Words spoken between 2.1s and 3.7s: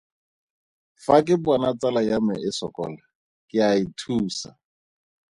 me e sokola, ke a